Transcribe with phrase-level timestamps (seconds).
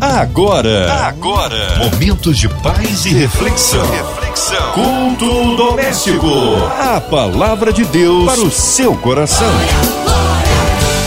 [0.00, 3.84] Agora, agora, momentos de paz e reflexão.
[3.90, 4.72] reflexão.
[4.72, 6.28] Culto doméstico.
[6.78, 9.50] A palavra de Deus para o seu coração.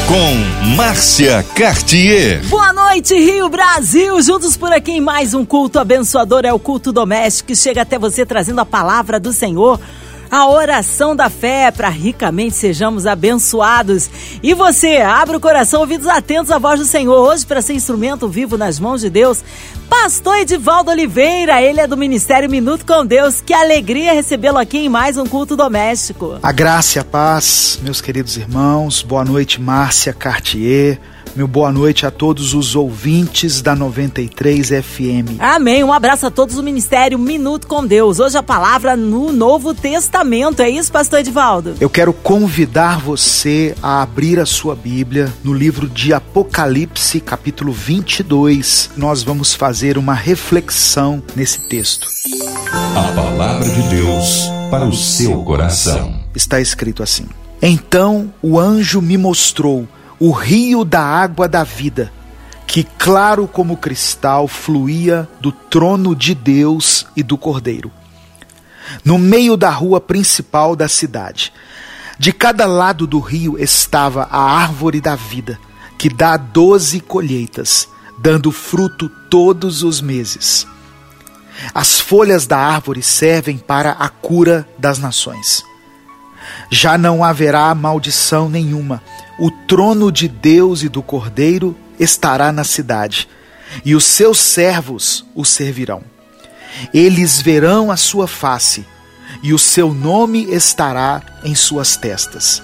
[0.09, 2.45] Com Márcia Cartier.
[2.47, 4.21] Boa noite, Rio Brasil.
[4.21, 6.43] Juntos por aqui em mais um culto abençoador.
[6.43, 9.79] É o culto doméstico que chega até você trazendo a palavra do Senhor
[10.31, 14.09] a oração da fé para ricamente sejamos abençoados.
[14.41, 18.29] E você, abre o coração, ouvidos atentos à voz do Senhor, hoje para ser instrumento
[18.29, 19.43] vivo nas mãos de Deus.
[19.89, 23.41] Pastor Edivaldo Oliveira, ele é do Ministério Minuto com Deus.
[23.41, 26.39] Que alegria recebê-lo aqui em mais um culto doméstico.
[26.41, 29.01] A graça e a paz, meus queridos irmãos.
[29.01, 30.97] Boa noite, Márcia Cartier.
[31.33, 35.39] Meu boa noite a todos os ouvintes da 93 FM.
[35.39, 35.81] Amém.
[35.81, 38.19] Um abraço a todos do Ministério Minuto com Deus.
[38.19, 40.61] Hoje a palavra no Novo Testamento.
[40.61, 41.75] É isso, pastor Edivaldo?
[41.79, 48.89] Eu quero convidar você a abrir a sua Bíblia no livro de Apocalipse, capítulo 22.
[48.97, 52.09] Nós vamos fazer uma reflexão nesse texto.
[52.93, 56.13] A palavra de Deus para o seu coração.
[56.35, 57.25] Está escrito assim:
[57.61, 59.87] Então o anjo me mostrou
[60.21, 62.13] o rio da água da vida,
[62.67, 67.91] que claro como cristal fluía do trono de Deus e do Cordeiro.
[69.03, 71.51] No meio da rua principal da cidade,
[72.19, 75.59] de cada lado do rio estava a árvore da vida,
[75.97, 80.67] que dá doze colheitas, dando fruto todos os meses.
[81.73, 85.63] As folhas da árvore servem para a cura das nações.
[86.69, 89.01] Já não haverá maldição nenhuma.
[89.39, 93.27] O trono de Deus e do Cordeiro estará na cidade,
[93.83, 96.03] e os seus servos o servirão.
[96.93, 98.85] Eles verão a sua face,
[99.43, 102.61] e o seu nome estará em suas testas.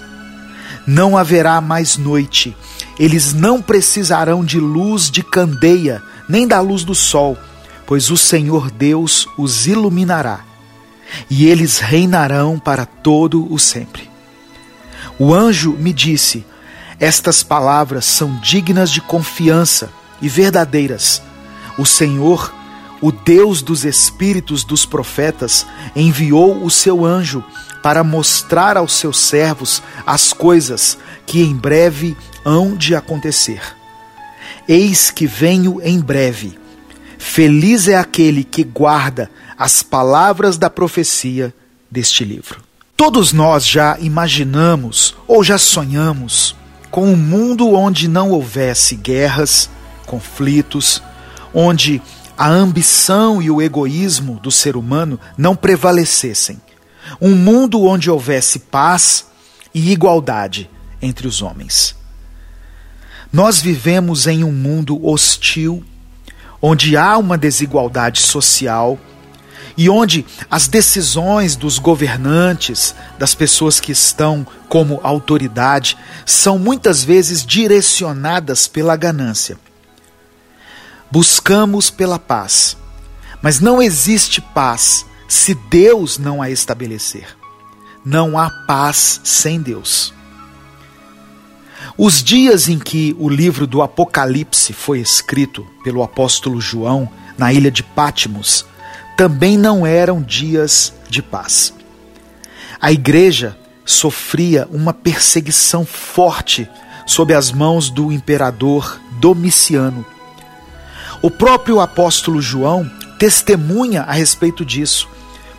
[0.86, 2.56] Não haverá mais noite,
[2.98, 7.36] eles não precisarão de luz de candeia, nem da luz do sol,
[7.86, 10.47] pois o Senhor Deus os iluminará
[11.28, 14.10] e eles reinarão para todo o sempre.
[15.18, 16.44] O anjo me disse:
[17.00, 21.22] Estas palavras são dignas de confiança e verdadeiras.
[21.76, 22.52] O Senhor,
[23.00, 27.44] o Deus dos espíritos dos profetas, enviou o seu anjo
[27.82, 33.62] para mostrar aos seus servos as coisas que em breve hão de acontecer.
[34.66, 36.58] Eis que venho em breve.
[37.18, 41.52] Feliz é aquele que guarda as palavras da profecia
[41.90, 42.62] deste livro.
[42.96, 46.56] Todos nós já imaginamos ou já sonhamos
[46.90, 49.68] com um mundo onde não houvesse guerras,
[50.06, 51.02] conflitos,
[51.52, 52.00] onde
[52.36, 56.60] a ambição e o egoísmo do ser humano não prevalecessem.
[57.20, 59.26] Um mundo onde houvesse paz
[59.74, 61.96] e igualdade entre os homens.
[63.32, 65.84] Nós vivemos em um mundo hostil,
[66.60, 68.98] onde há uma desigualdade social
[69.76, 77.46] e onde as decisões dos governantes, das pessoas que estão como autoridade, são muitas vezes
[77.46, 79.56] direcionadas pela ganância.
[81.10, 82.76] Buscamos pela paz,
[83.40, 87.36] mas não existe paz se Deus não a estabelecer.
[88.04, 90.12] Não há paz sem Deus.
[92.00, 97.72] Os dias em que o livro do Apocalipse foi escrito pelo apóstolo João na ilha
[97.72, 98.64] de Pátimos
[99.16, 101.74] também não eram dias de paz.
[102.80, 106.70] A igreja sofria uma perseguição forte
[107.04, 110.06] sob as mãos do imperador Domiciano.
[111.20, 112.88] O próprio apóstolo João
[113.18, 115.08] testemunha a respeito disso,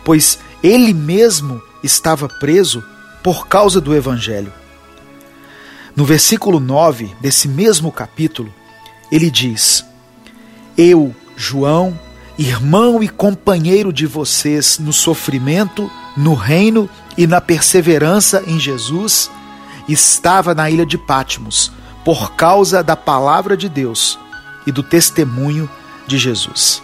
[0.02, 2.82] pois ele mesmo estava preso
[3.22, 4.59] por causa do evangelho.
[6.00, 8.50] No versículo 9 desse mesmo capítulo,
[9.12, 9.84] ele diz:
[10.74, 12.00] Eu, João,
[12.38, 19.30] irmão e companheiro de vocês no sofrimento, no reino e na perseverança em Jesus,
[19.86, 21.70] estava na ilha de Pátimos
[22.02, 24.18] por causa da palavra de Deus
[24.66, 25.68] e do testemunho
[26.06, 26.82] de Jesus.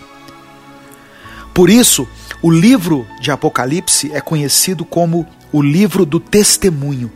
[1.54, 2.06] Por isso,
[2.42, 7.10] o livro de Apocalipse é conhecido como o livro do testemunho,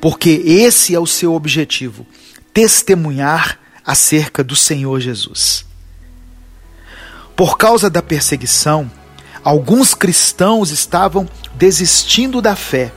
[0.00, 2.06] porque esse é o seu objetivo:
[2.52, 5.64] testemunhar acerca do Senhor Jesus.
[7.36, 8.90] Por causa da perseguição,
[9.44, 12.92] alguns cristãos estavam desistindo da fé,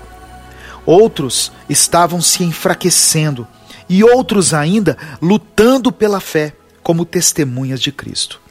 [0.86, 3.48] outros estavam se enfraquecendo
[3.88, 8.42] e outros ainda lutando pela fé como testemunhas de Cristo.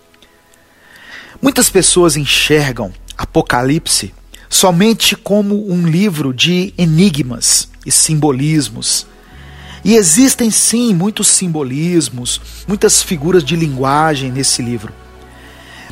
[1.42, 4.14] Muitas pessoas enxergam Apocalipse
[4.50, 9.06] somente como um livro de enigmas e simbolismos.
[9.84, 14.92] E existem sim muitos simbolismos, muitas figuras de linguagem nesse livro.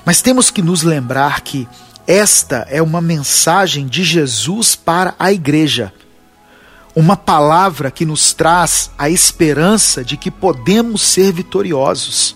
[0.04, 1.68] Mas temos que nos lembrar que
[2.06, 5.92] esta é uma mensagem de Jesus para a igreja.
[6.96, 12.34] Uma palavra que nos traz a esperança de que podemos ser vitoriosos,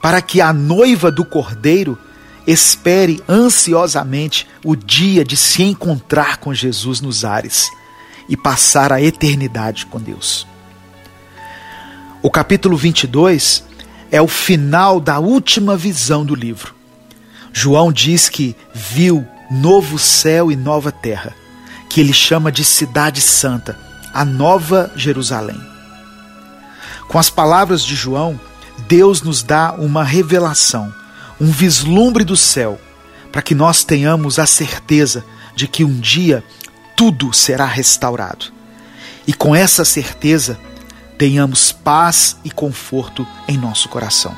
[0.00, 1.98] para que a noiva do Cordeiro
[2.46, 7.70] espere ansiosamente o dia de se encontrar com Jesus nos ares
[8.28, 10.46] e passar a eternidade com Deus.
[12.22, 13.64] O capítulo 22
[14.10, 16.74] é o final da última visão do livro.
[17.52, 21.34] João diz que viu novo céu e nova terra,
[21.88, 23.78] que ele chama de Cidade Santa,
[24.12, 25.60] a Nova Jerusalém.
[27.08, 28.40] Com as palavras de João,
[28.88, 30.92] Deus nos dá uma revelação,
[31.40, 32.80] um vislumbre do céu,
[33.30, 36.44] para que nós tenhamos a certeza de que um dia
[36.96, 38.52] tudo será restaurado.
[39.26, 40.58] E com essa certeza,
[41.18, 44.34] tenhamos paz e conforto em nosso coração.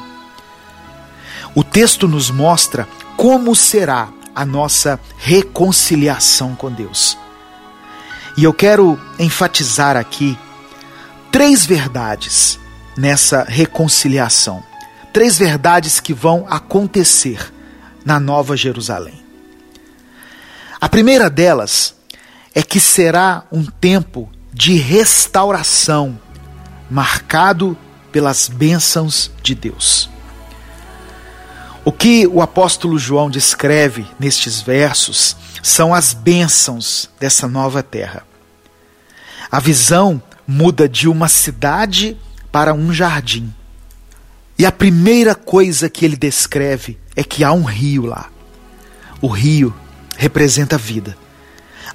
[1.54, 7.16] O texto nos mostra como será a nossa reconciliação com Deus.
[8.37, 10.38] E eu quero enfatizar aqui
[11.32, 12.58] três verdades
[12.96, 14.62] nessa reconciliação.
[15.16, 17.50] Três verdades que vão acontecer
[18.04, 19.24] na Nova Jerusalém.
[20.78, 21.94] A primeira delas
[22.54, 26.20] é que será um tempo de restauração
[26.90, 27.78] marcado
[28.12, 30.10] pelas bênçãos de Deus.
[31.82, 38.22] O que o apóstolo João descreve nestes versos são as bênçãos dessa nova terra.
[39.50, 42.19] A visão muda de uma cidade
[42.52, 43.50] para um jardim.
[44.58, 48.31] E a primeira coisa que ele descreve é que há um rio lá.
[49.20, 49.75] O rio
[50.17, 51.17] representa a vida.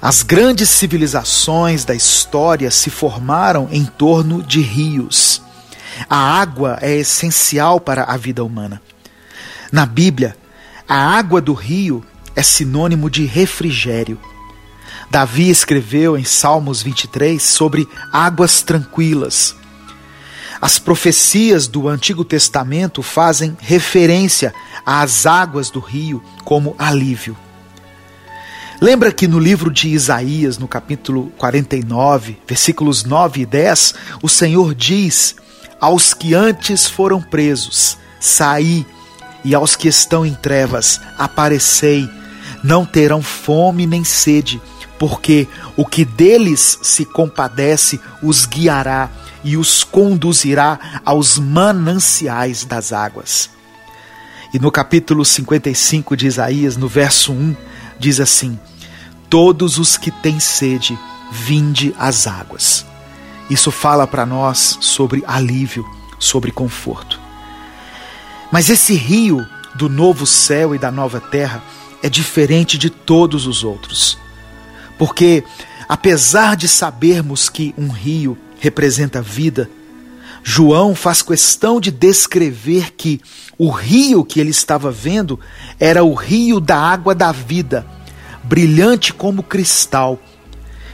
[0.00, 5.42] As grandes civilizações da história se formaram em torno de rios.
[6.08, 8.80] A água é essencial para a vida humana.
[9.70, 10.36] Na Bíblia,
[10.88, 12.04] a água do rio
[12.34, 14.18] é sinônimo de refrigério.
[15.10, 19.54] Davi escreveu em Salmos 23 sobre águas tranquilas.
[20.62, 24.54] As profecias do Antigo Testamento fazem referência
[24.86, 27.36] às águas do rio como alívio.
[28.80, 34.72] Lembra que no livro de Isaías, no capítulo 49, versículos 9 e 10, o Senhor
[34.72, 35.34] diz:
[35.80, 38.86] Aos que antes foram presos, saí,
[39.44, 42.08] e aos que estão em trevas, aparecei.
[42.62, 44.62] Não terão fome nem sede,
[44.96, 49.10] porque o que deles se compadece os guiará
[49.44, 53.50] e os conduzirá aos mananciais das águas.
[54.52, 57.56] E no capítulo 55 de Isaías, no verso 1,
[57.98, 58.58] diz assim:
[59.30, 60.98] Todos os que têm sede,
[61.30, 62.84] vinde às águas.
[63.48, 67.18] Isso fala para nós sobre alívio, sobre conforto.
[68.50, 71.62] Mas esse rio do novo céu e da nova terra
[72.02, 74.18] é diferente de todos os outros.
[74.98, 75.42] Porque,
[75.88, 79.68] apesar de sabermos que um rio representa vida,
[80.44, 83.20] João faz questão de descrever que
[83.58, 85.38] o rio que ele estava vendo
[85.80, 87.84] era o rio da água da vida
[88.44, 90.16] brilhante como cristal.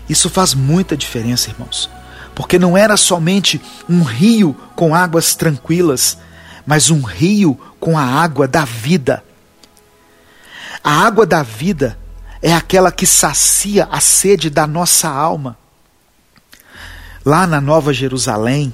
[0.08, 1.90] Isso faz muita diferença, irmãos,
[2.34, 6.16] porque não era somente um rio com águas tranquilas,
[6.66, 9.22] mas um rio com a água da vida.
[10.82, 11.98] A água da vida
[12.40, 15.57] é aquela que sacia a sede da nossa alma.
[17.24, 18.72] Lá na Nova Jerusalém,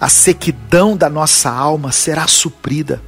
[0.00, 3.02] a sequidão da nossa alma será suprida.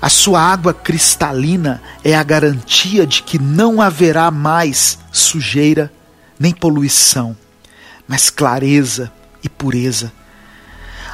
[0.00, 5.90] A sua água cristalina é a garantia de que não haverá mais sujeira
[6.38, 7.34] nem poluição,
[8.06, 9.10] mas clareza
[9.42, 10.12] e pureza.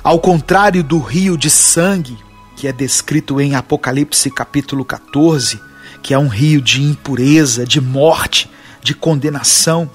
[0.02, 2.18] Ao contrário do rio de sangue,
[2.56, 5.60] que é descrito em Apocalipse capítulo 14,
[6.02, 8.50] que é um rio de impureza, de morte,
[8.82, 9.88] de condenação,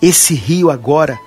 [0.00, 1.18] esse rio agora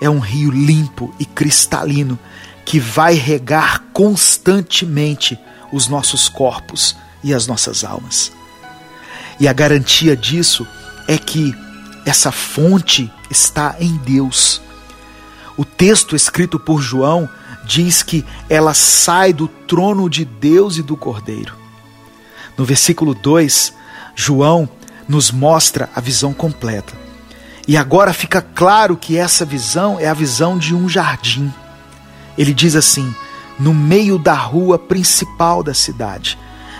[0.00, 2.18] é um rio limpo e cristalino
[2.64, 5.38] que vai regar constantemente
[5.72, 8.32] os nossos corpos e as nossas almas.
[9.38, 10.66] E a garantia disso
[11.08, 11.54] é que
[12.04, 14.60] essa fonte está em Deus.
[15.56, 17.28] O texto escrito por João
[17.64, 21.54] diz que ela sai do trono de Deus e do Cordeiro.
[22.56, 23.72] No versículo 2,
[24.14, 24.68] João
[25.08, 27.09] nos mostra a visão completa.
[27.70, 31.54] E agora fica claro que essa visão é a visão de um jardim.
[32.36, 33.14] Ele diz assim:
[33.60, 36.36] no meio da rua principal da cidade.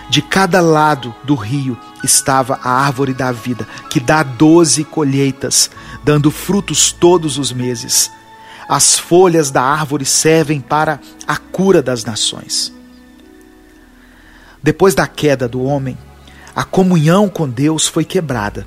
[0.08, 5.70] De cada lado do rio estava a árvore da vida, que dá doze colheitas,
[6.02, 8.10] dando frutos todos os meses.
[8.68, 12.72] as folhas da árvore servem para a cura das nações.
[14.60, 15.96] Depois da queda do homem,
[16.56, 18.66] a comunhão com Deus foi quebrada.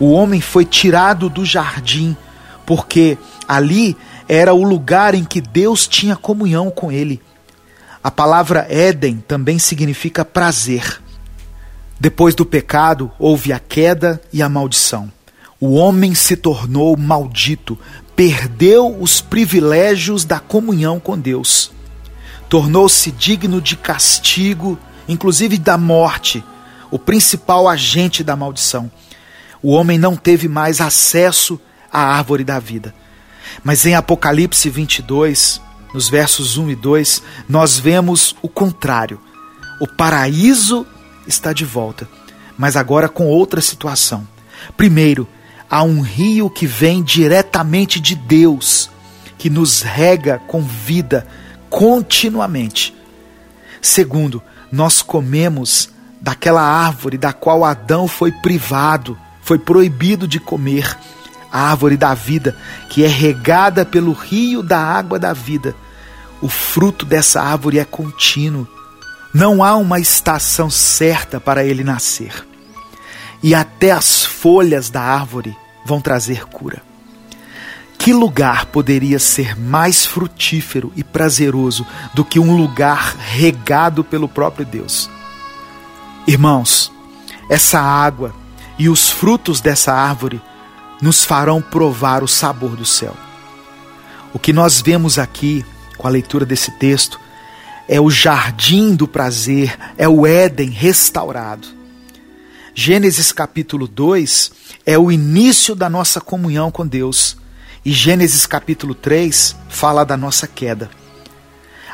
[0.00, 2.16] O homem foi tirado do jardim,
[2.64, 7.20] porque ali era o lugar em que Deus tinha comunhão com ele.
[8.02, 11.02] A palavra Éden também significa prazer.
[12.00, 15.12] Depois do pecado, houve a queda e a maldição.
[15.60, 17.78] O homem se tornou maldito,
[18.16, 21.70] perdeu os privilégios da comunhão com Deus.
[22.48, 26.42] Tornou-se digno de castigo, inclusive da morte,
[26.90, 28.90] o principal agente da maldição.
[29.62, 31.60] O homem não teve mais acesso
[31.92, 32.94] à árvore da vida.
[33.62, 35.60] Mas em Apocalipse 22,
[35.92, 39.20] nos versos 1 e 2, nós vemos o contrário.
[39.80, 40.86] O paraíso
[41.26, 42.08] está de volta,
[42.56, 44.26] mas agora com outra situação.
[44.76, 45.26] Primeiro,
[45.68, 48.90] há um rio que vem diretamente de Deus,
[49.38, 51.26] que nos rega com vida
[51.68, 52.94] continuamente.
[53.80, 55.90] Segundo, nós comemos
[56.20, 59.16] daquela árvore da qual Adão foi privado,
[59.50, 60.96] foi proibido de comer
[61.50, 62.56] a árvore da vida,
[62.88, 65.74] que é regada pelo rio da água da vida.
[66.40, 68.64] O fruto dessa árvore é contínuo.
[69.34, 72.46] Não há uma estação certa para ele nascer.
[73.42, 76.80] E até as folhas da árvore vão trazer cura.
[77.98, 84.64] Que lugar poderia ser mais frutífero e prazeroso do que um lugar regado pelo próprio
[84.64, 85.10] Deus?
[86.24, 86.92] Irmãos,
[87.48, 88.32] essa água
[88.80, 90.40] e os frutos dessa árvore
[91.02, 93.14] nos farão provar o sabor do céu.
[94.32, 95.62] O que nós vemos aqui
[95.98, 97.20] com a leitura desse texto
[97.86, 101.68] é o jardim do prazer, é o Éden restaurado.
[102.74, 104.50] Gênesis capítulo 2
[104.86, 107.36] é o início da nossa comunhão com Deus,
[107.84, 110.88] e Gênesis capítulo 3 fala da nossa queda.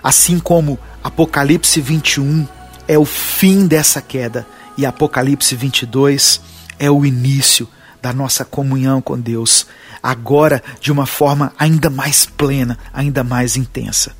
[0.04, 2.46] Assim como Apocalipse 21
[2.86, 4.46] é o fim dessa queda,
[4.78, 7.68] e Apocalipse 22 é o início
[8.00, 9.66] da nossa comunhão com Deus,
[10.02, 14.12] agora de uma forma ainda mais plena, ainda mais intensa.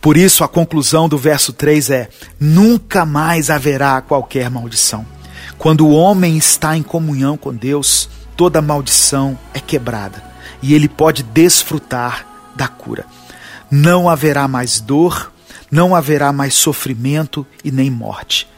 [0.00, 5.04] Por isso, a conclusão do verso 3 é: nunca mais haverá qualquer maldição.
[5.58, 10.22] Quando o homem está em comunhão com Deus, toda maldição é quebrada
[10.62, 13.04] e ele pode desfrutar da cura.
[13.70, 15.32] Não haverá mais dor,
[15.70, 18.48] não haverá mais sofrimento e nem morte.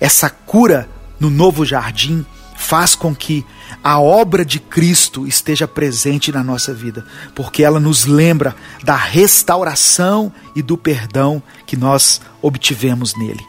[0.00, 0.88] Essa cura
[1.22, 2.26] no novo jardim
[2.56, 3.46] faz com que
[3.82, 10.32] a obra de Cristo esteja presente na nossa vida, porque ela nos lembra da restauração
[10.56, 13.40] e do perdão que nós obtivemos nele.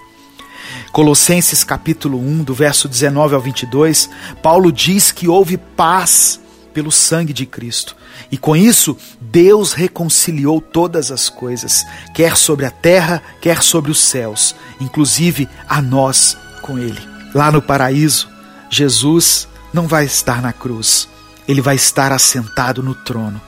[0.91, 4.07] Colossenses capítulo 1, do verso 19 ao 22,
[4.43, 6.39] Paulo diz que houve paz
[6.75, 7.95] pelo sangue de Cristo.
[8.31, 13.99] E com isso, Deus reconciliou todas as coisas, quer sobre a terra, quer sobre os
[13.99, 17.12] céus, inclusive a nós com Ele.
[17.33, 18.29] Lá no paraíso,
[18.69, 21.07] Jesus não vai estar na cruz,
[21.47, 23.41] ele vai estar assentado no trono.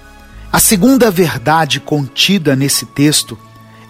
[0.52, 3.38] A segunda verdade contida nesse texto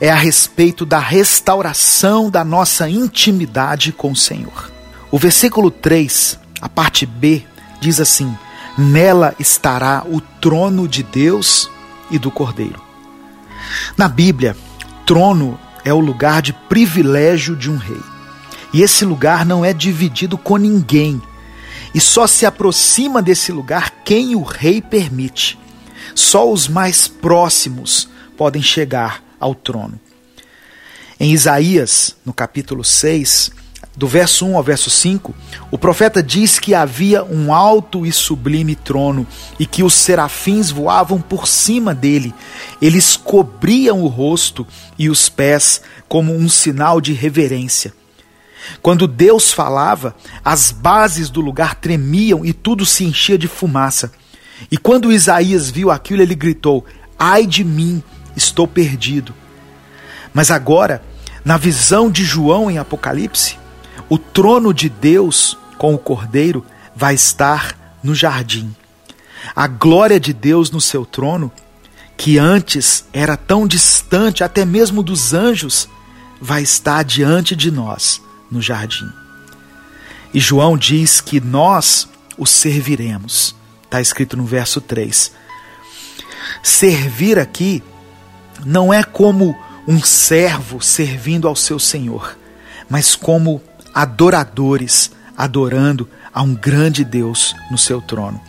[0.02, 4.72] é a respeito da restauração da nossa intimidade com o Senhor.
[5.12, 7.46] O versículo 3, a parte B,
[7.80, 8.36] diz assim:
[8.78, 11.70] Nela estará o trono de Deus
[12.12, 12.82] e do Cordeiro.
[13.96, 14.58] Na Bíblia,
[15.06, 18.02] trono é o lugar de privilégio de um rei.
[18.76, 21.22] E esse lugar não é dividido com ninguém,
[21.94, 25.58] e só se aproxima desse lugar quem o rei permite.
[26.14, 29.98] Só os mais próximos podem chegar ao trono.
[31.18, 33.50] Em Isaías, no capítulo 6,
[33.96, 35.34] do verso 1 ao verso 5,
[35.72, 39.26] o profeta diz que havia um alto e sublime trono
[39.58, 42.36] e que os serafins voavam por cima dele.
[42.82, 44.68] Eles cobriam o rosto
[45.00, 47.94] e os pés como um sinal de reverência.
[48.82, 54.12] Quando Deus falava, as bases do lugar tremiam e tudo se enchia de fumaça.
[54.72, 56.86] E quando Isaías viu aquilo, ele gritou:
[57.18, 58.04] Ai de mim,
[58.36, 59.34] estou perdido.
[60.34, 61.04] Mas agora,
[61.44, 63.58] na visão de João em Apocalipse,
[64.10, 68.76] o trono de Deus com o cordeiro vai estar no jardim.
[69.56, 71.52] A glória de Deus no seu trono,
[72.18, 75.88] que antes era tão distante até mesmo dos anjos,
[76.42, 79.10] vai estar diante de nós no jardim.
[80.34, 83.56] E João diz que nós o serviremos.
[83.84, 85.32] Está escrito no verso 3.
[86.62, 87.84] Servir aqui
[88.66, 89.56] não é como
[89.88, 92.38] um servo servindo ao seu senhor,
[92.90, 93.62] mas como
[93.94, 98.42] adoradores adorando a um grande Deus no seu trono.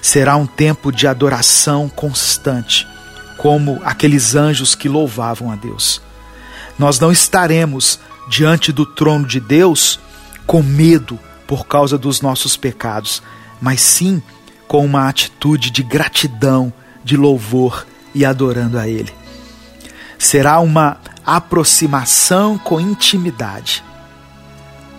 [0.00, 2.86] Será um tempo de adoração constante,
[3.38, 6.00] como aqueles anjos que louvavam a Deus.
[6.78, 7.98] Nós não estaremos
[8.28, 9.98] diante do trono de Deus
[10.46, 13.22] com medo por causa dos nossos pecados,
[13.60, 14.22] mas sim
[14.66, 16.72] com uma atitude de gratidão,
[17.04, 19.12] de louvor e adorando a Ele.
[20.18, 23.84] Será uma aproximação com intimidade.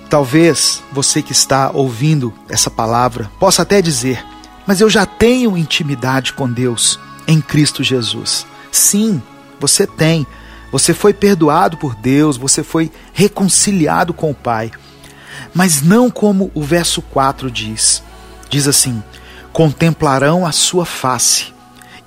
[0.09, 4.23] Talvez você que está ouvindo essa palavra possa até dizer:
[4.65, 8.45] mas eu já tenho intimidade com Deus em Cristo Jesus.
[8.71, 9.21] Sim,
[9.59, 10.25] você tem.
[10.73, 14.71] Você foi perdoado por Deus, você foi reconciliado com o Pai.
[15.53, 18.03] Mas não como o verso 4 diz.
[18.49, 19.01] Diz assim:
[19.53, 21.53] Contemplarão a sua face,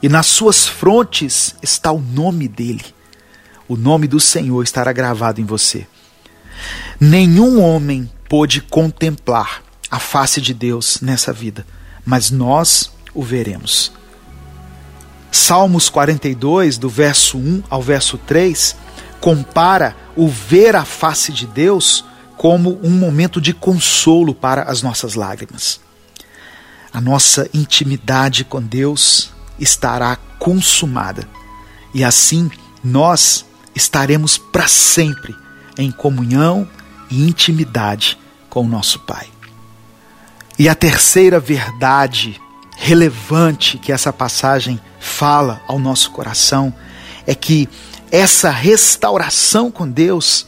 [0.02, 2.84] e nas suas frontes está o nome dele.
[3.66, 5.86] O nome do Senhor estará gravado em você.
[7.00, 11.64] Nenhum homem pôde contemplar a face de Deus nessa vida
[12.06, 13.92] mas nós o veremos.
[15.30, 18.76] Salmos 42, do verso 1 ao verso 3,
[19.20, 22.04] compara o ver a face de Deus
[22.36, 25.80] como um momento de consolo para as nossas lágrimas.
[26.92, 31.26] A nossa intimidade com Deus estará consumada
[31.92, 32.50] e assim
[32.82, 35.34] nós estaremos para sempre
[35.78, 36.68] em comunhão
[37.10, 38.18] e intimidade
[38.48, 39.26] com o nosso Pai.
[40.58, 42.40] E a terceira verdade
[42.76, 46.72] relevante que essa passagem fala ao nosso coração
[47.26, 47.68] é que
[48.12, 50.46] essa restauração com Deus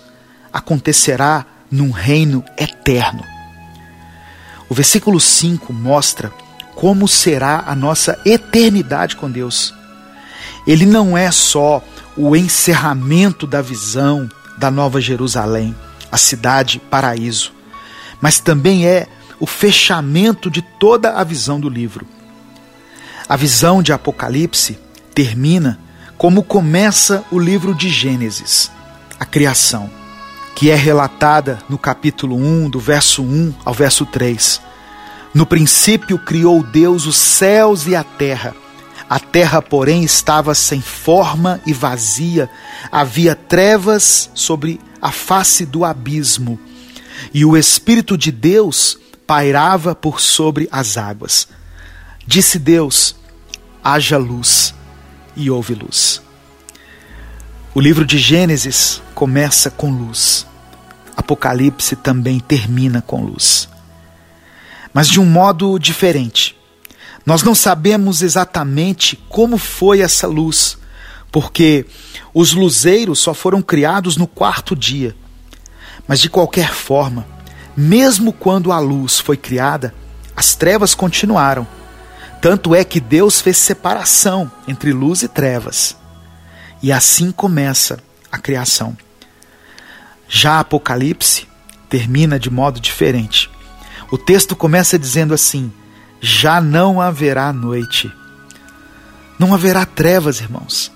[0.52, 3.24] acontecerá num reino eterno.
[4.68, 6.32] O versículo 5 mostra
[6.74, 9.74] como será a nossa eternidade com Deus.
[10.66, 11.82] Ele não é só
[12.16, 15.74] o encerramento da visão da Nova Jerusalém,
[16.12, 17.52] a cidade paraíso,
[18.20, 19.06] mas também é
[19.40, 22.06] o fechamento de toda a visão do livro.
[23.28, 24.78] A visão de Apocalipse
[25.14, 25.78] termina
[26.16, 28.70] como começa o livro de Gênesis,
[29.20, 29.90] a criação,
[30.56, 34.62] que é relatada no capítulo 1, do verso 1 ao verso 3.
[35.34, 38.56] No princípio criou Deus os céus e a terra.
[39.10, 42.48] A terra, porém, estava sem forma e vazia,
[42.90, 46.58] havia trevas sobre a face do abismo.
[47.34, 51.46] E o Espírito de Deus pairava por sobre as águas.
[52.26, 53.17] Disse Deus:
[53.82, 54.74] haja luz,
[55.36, 56.20] e houve luz.
[57.74, 60.46] O livro de Gênesis começa com luz.
[61.16, 63.68] Apocalipse também termina com luz.
[64.92, 66.56] Mas de um modo diferente.
[67.24, 70.78] Nós não sabemos exatamente como foi essa luz,
[71.30, 71.86] porque
[72.32, 75.14] os luzeiros só foram criados no quarto dia.
[76.06, 77.26] Mas de qualquer forma,
[77.76, 79.94] mesmo quando a luz foi criada,
[80.34, 81.66] as trevas continuaram.
[82.40, 85.96] Tanto é que Deus fez separação entre luz e trevas.
[86.82, 87.98] E assim começa
[88.30, 88.96] a criação.
[90.28, 91.48] Já Apocalipse
[91.88, 93.50] termina de modo diferente.
[94.10, 95.72] O texto começa dizendo assim:
[96.20, 98.12] Já não haverá noite.
[99.38, 100.92] Não haverá trevas, irmãos.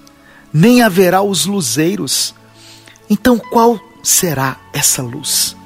[0.52, 2.34] Nem haverá os luzeiros.
[3.08, 5.56] Então qual será essa luz?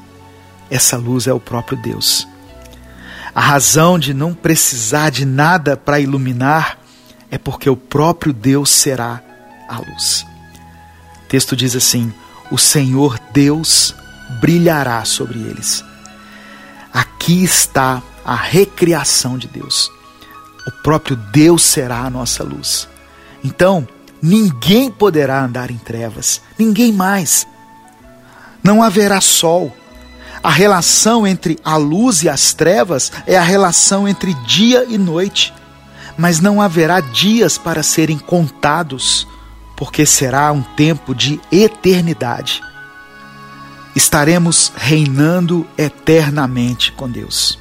[0.71, 2.27] essa luz é o próprio Deus.
[3.37, 6.79] A razão de não precisar de nada para iluminar
[7.31, 9.22] é porque o próprio Deus será
[9.68, 10.25] a luz.
[11.22, 12.11] O texto diz assim:
[12.51, 13.94] O Senhor Deus
[14.40, 15.85] brilhará sobre eles.
[16.90, 19.92] Aqui está a recriação de Deus.
[20.66, 22.88] O próprio Deus será a nossa luz.
[23.44, 23.87] Então,
[24.22, 27.46] ninguém poderá andar em trevas, ninguém mais.
[28.62, 29.77] Não haverá sol,
[30.47, 35.53] a relação entre a luz e as trevas é a relação entre dia e noite.
[36.17, 39.27] Mas não haverá dias para serem contados,
[39.77, 42.63] porque será um tempo de eternidade.
[43.97, 47.59] Estaremos reinando eternamente com Deus.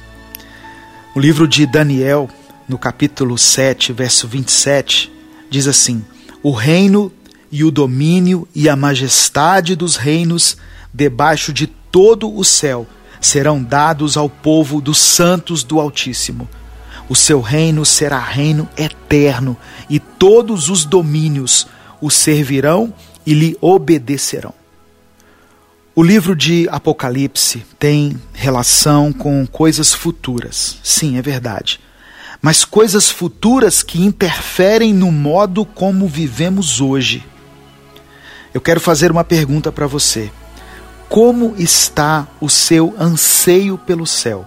[1.12, 2.30] O livro de Daniel,
[2.68, 5.12] no capítulo 7, verso 27,
[5.50, 6.04] diz assim:
[6.40, 7.10] O reino
[7.50, 10.56] e o domínio e a majestade dos reinos
[10.94, 12.86] debaixo de todo o céu
[13.22, 16.46] serão dados ao povo dos santos do Altíssimo.
[17.08, 19.56] O seu reino será reino eterno,
[19.88, 21.66] e todos os domínios
[21.98, 22.92] o servirão
[23.24, 24.52] e lhe obedecerão.
[25.94, 30.76] O livro de Apocalipse tem relação com coisas futuras.
[30.82, 31.80] Sim, é verdade.
[32.42, 37.24] Mas coisas futuras que interferem no modo como vivemos hoje.
[38.52, 40.30] Eu quero fazer uma pergunta para você.
[41.08, 44.46] Como está o seu anseio pelo céu?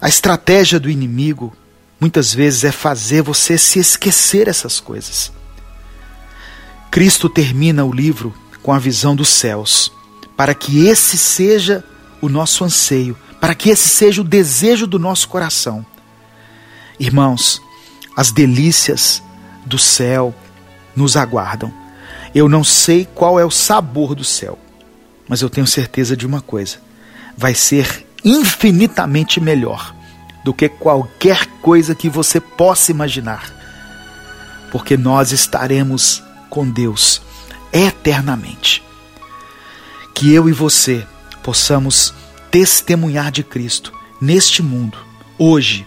[0.00, 1.56] A estratégia do inimigo
[2.00, 5.32] muitas vezes é fazer você se esquecer essas coisas.
[6.90, 9.92] Cristo termina o livro com a visão dos céus,
[10.36, 11.84] para que esse seja
[12.20, 15.84] o nosso anseio, para que esse seja o desejo do nosso coração.
[16.98, 17.60] Irmãos,
[18.16, 19.22] as delícias
[19.66, 20.34] do céu
[20.94, 21.72] nos aguardam.
[22.34, 24.58] Eu não sei qual é o sabor do céu,
[25.34, 26.76] mas eu tenho certeza de uma coisa:
[27.36, 29.92] vai ser infinitamente melhor
[30.44, 33.52] do que qualquer coisa que você possa imaginar,
[34.70, 37.20] porque nós estaremos com Deus
[37.72, 38.80] eternamente.
[40.14, 41.04] Que eu e você
[41.42, 42.14] possamos
[42.48, 44.96] testemunhar de Cristo neste mundo,
[45.36, 45.84] hoje,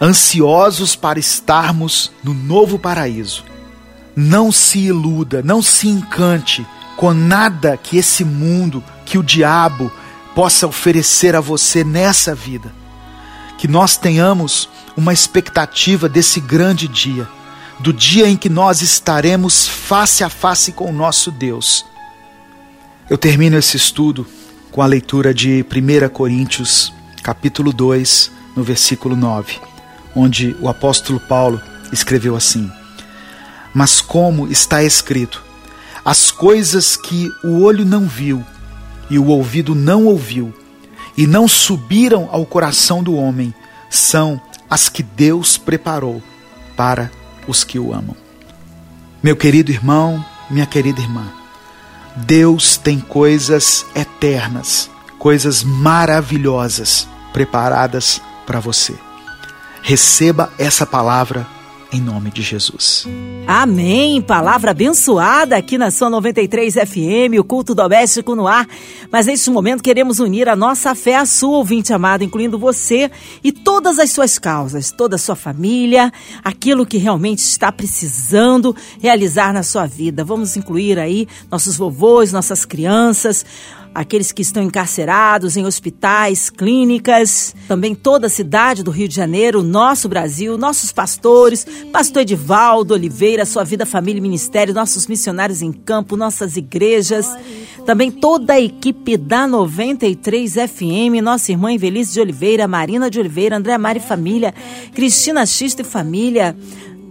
[0.00, 3.42] ansiosos para estarmos no novo paraíso.
[4.14, 6.64] Não se iluda, não se encante
[6.96, 9.92] com nada que esse mundo, que o diabo
[10.34, 12.72] possa oferecer a você nessa vida.
[13.58, 17.28] Que nós tenhamos uma expectativa desse grande dia,
[17.78, 21.84] do dia em que nós estaremos face a face com o nosso Deus.
[23.08, 24.26] Eu termino esse estudo
[24.72, 29.60] com a leitura de 1 Coríntios, capítulo 2, no versículo 9
[30.16, 31.60] onde o apóstolo Paulo
[31.92, 32.72] escreveu assim:
[33.74, 35.44] Mas como está escrito,
[36.06, 38.44] as coisas que o olho não viu
[39.10, 40.54] e o ouvido não ouviu
[41.16, 43.52] e não subiram ao coração do homem,
[43.90, 44.40] são
[44.70, 46.22] as que Deus preparou
[46.76, 47.10] para
[47.48, 48.14] os que o amam.
[49.20, 51.26] Meu querido irmão, minha querida irmã,
[52.14, 54.88] Deus tem coisas eternas,
[55.18, 58.94] coisas maravilhosas preparadas para você.
[59.82, 61.44] Receba essa palavra
[61.92, 63.06] em nome de Jesus.
[63.46, 64.20] Amém.
[64.20, 68.66] Palavra abençoada aqui na sua 93 FM, o culto doméstico no ar.
[69.10, 73.10] Mas neste momento queremos unir a nossa fé à sua, ouvinte amado, incluindo você
[73.42, 79.52] e todas as suas causas, toda a sua família, aquilo que realmente está precisando realizar
[79.52, 80.24] na sua vida.
[80.24, 83.44] Vamos incluir aí nossos vovôs, nossas crianças,
[83.96, 89.62] aqueles que estão encarcerados em hospitais, clínicas, também toda a cidade do Rio de Janeiro,
[89.62, 95.72] nosso Brasil, nossos pastores, pastor Edivaldo Oliveira, sua vida, família e ministério, nossos missionários em
[95.72, 97.26] campo, nossas igrejas,
[97.86, 103.56] também toda a equipe da 93 FM, nossa irmã Invelice de Oliveira, Marina de Oliveira,
[103.56, 104.52] André Mari Família,
[104.94, 106.54] Cristina Xista e Família,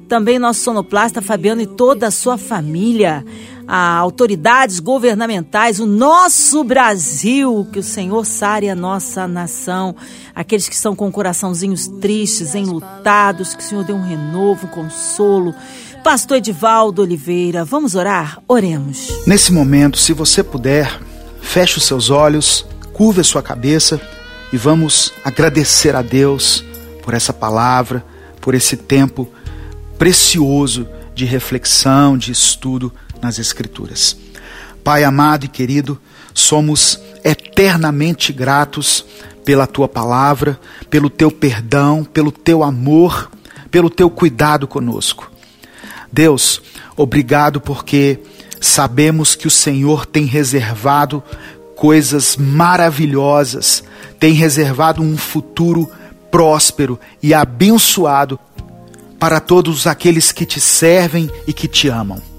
[0.08, 3.26] também nosso sonoplasta Fabiano e toda a sua família
[3.68, 9.96] a autoridades governamentais, o nosso Brasil, que o Senhor sare a nossa nação,
[10.34, 15.54] aqueles que estão com coraçãozinhos tristes, enlutados, que o Senhor dê um renovo, um consolo.
[16.04, 18.40] Pastor Edivaldo Oliveira, vamos orar?
[18.48, 19.10] Oremos.
[19.26, 21.02] Nesse momento, se você puder,
[21.42, 24.00] feche os seus olhos, curva a sua cabeça
[24.54, 26.64] e vamos agradecer a Deus
[27.02, 28.06] por essa palavra,
[28.40, 29.28] por esse tempo
[29.98, 34.18] precioso de reflexão, de estudo nas Escrituras.
[34.84, 36.00] Pai amado e querido,
[36.34, 39.06] somos eternamente gratos
[39.44, 43.32] pela tua palavra, pelo teu perdão, pelo teu amor,
[43.72, 45.32] pelo teu cuidado conosco.
[46.12, 46.62] Deus,
[46.96, 48.20] obrigado porque
[48.62, 51.24] sabemos que o Senhor tem reservado
[51.76, 53.84] coisas maravilhosas,
[54.20, 55.90] tem reservado um futuro
[56.32, 58.40] próspero e abençoado
[59.20, 62.35] para todos aqueles que te servem e que te amam.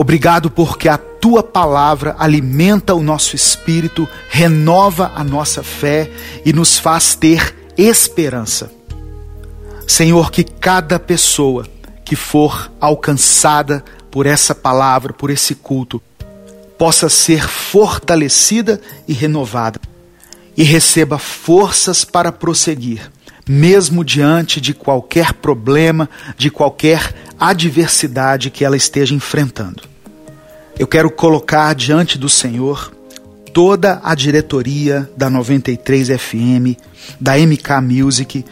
[0.00, 6.08] Obrigado porque a tua palavra alimenta o nosso espírito, renova a nossa fé
[6.44, 8.70] e nos faz ter esperança.
[9.88, 11.66] Senhor, que cada pessoa
[12.04, 16.00] que for alcançada por essa palavra, por esse culto,
[16.78, 19.80] possa ser fortalecida e renovada
[20.56, 23.10] e receba forças para prosseguir,
[23.48, 29.82] mesmo diante de qualquer problema, de qualquer adversidade que ela esteja enfrentando.
[30.78, 32.92] Eu quero colocar diante do Senhor
[33.52, 36.78] toda a diretoria da 93 FM,
[37.20, 38.44] da MK Music,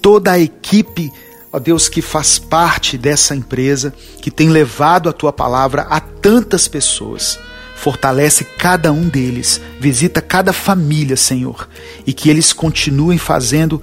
[0.00, 1.10] toda a equipe,
[1.52, 6.68] ó Deus, que faz parte dessa empresa, que tem levado a tua palavra a tantas
[6.68, 7.38] pessoas.
[7.76, 11.68] Fortalece cada um deles, visita cada família, Senhor,
[12.06, 13.82] e que eles continuem fazendo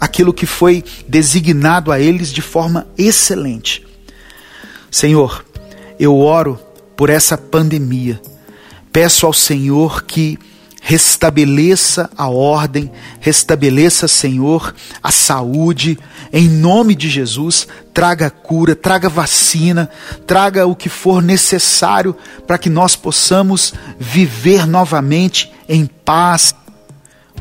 [0.00, 3.84] aquilo que foi designado a eles de forma excelente.
[4.92, 5.42] Senhor,
[5.98, 6.60] eu oro
[6.94, 8.20] por essa pandemia.
[8.92, 10.38] Peço ao Senhor que
[10.82, 15.98] restabeleça a ordem, restabeleça, Senhor, a saúde,
[16.30, 19.88] em nome de Jesus, traga cura, traga vacina,
[20.26, 22.14] traga o que for necessário
[22.46, 26.54] para que nós possamos viver novamente em paz.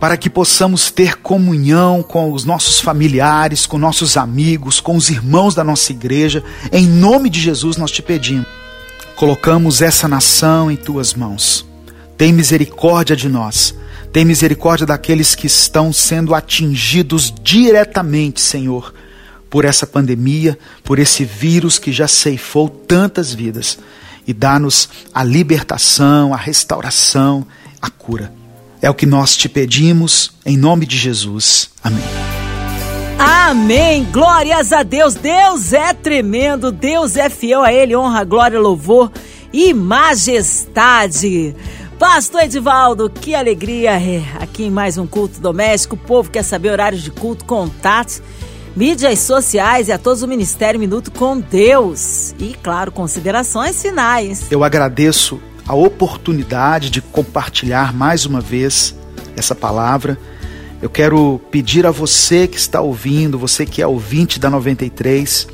[0.01, 5.53] Para que possamos ter comunhão com os nossos familiares, com nossos amigos, com os irmãos
[5.53, 6.43] da nossa igreja.
[6.71, 8.47] Em nome de Jesus nós te pedimos.
[9.15, 11.63] Colocamos essa nação em tuas mãos.
[12.17, 13.75] Tem misericórdia de nós.
[14.11, 18.91] Tem misericórdia daqueles que estão sendo atingidos diretamente, Senhor,
[19.51, 23.77] por essa pandemia, por esse vírus que já ceifou tantas vidas.
[24.25, 27.45] E dá-nos a libertação, a restauração,
[27.79, 28.40] a cura.
[28.81, 31.69] É o que nós te pedimos, em nome de Jesus.
[31.83, 32.03] Amém.
[33.19, 34.07] Amém.
[34.11, 35.13] Glórias a Deus.
[35.13, 36.71] Deus é tremendo.
[36.71, 37.95] Deus é fiel a Ele.
[37.95, 39.11] Honra, glória, louvor
[39.53, 41.55] e majestade.
[41.99, 45.95] Pastor Edivaldo, que alegria é aqui em mais um culto doméstico.
[45.95, 48.23] O povo quer saber horários de culto, contatos,
[48.75, 52.33] mídias sociais e a todos o Ministério Minuto com Deus.
[52.39, 54.47] E, claro, considerações finais.
[54.49, 55.39] Eu agradeço
[55.71, 58.93] a oportunidade de compartilhar mais uma vez
[59.37, 60.19] essa palavra.
[60.81, 65.47] Eu quero pedir a você que está ouvindo, você que é ouvinte da 93,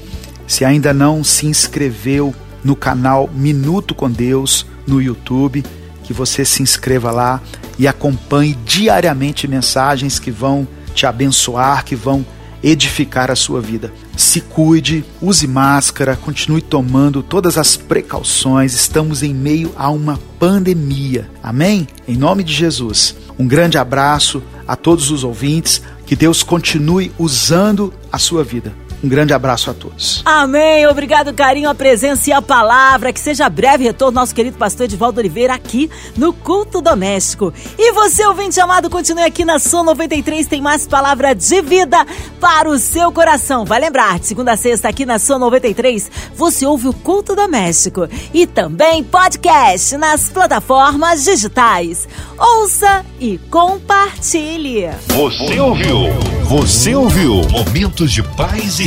[0.48, 5.64] se ainda não se inscreveu no canal Minuto com Deus no YouTube,
[6.04, 7.40] que você se inscreva lá
[7.78, 12.26] e acompanhe diariamente mensagens que vão te abençoar, que vão
[12.64, 13.94] edificar a sua vida.
[14.16, 18.74] Se cuide, use máscara, continue tomando todas as precauções.
[18.74, 21.30] Estamos em meio a uma pandemia.
[21.42, 21.88] Amém?
[22.08, 23.16] Em nome de Jesus.
[23.38, 25.82] Um grande abraço a todos os ouvintes.
[26.06, 28.74] Que Deus continue usando a sua vida.
[29.04, 30.24] Um grande abraço a todos.
[30.26, 30.88] Amém.
[30.88, 33.14] Obrigado, carinho, a presença e a palavra.
[33.14, 37.54] Que seja breve retorno nosso querido pastor Edivaldo Oliveira aqui no Culto Doméstico.
[37.78, 40.48] E você, ouvinte amado, continue aqui na Som 93.
[40.48, 42.06] Tem mais palavra de vida
[42.40, 43.66] para o seu coração.
[43.66, 48.08] Vai lembrar, de segunda a sexta aqui na Som 93, você ouve o Culto Doméstico
[48.34, 52.08] e também podcast nas plataformas digitais.
[52.38, 54.90] Ouça e compartilhe.
[55.08, 55.98] Você ouviu?
[56.46, 57.42] Você ouviu?
[57.50, 58.87] Momentos de paz e